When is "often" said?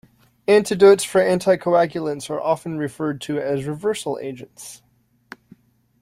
2.41-2.79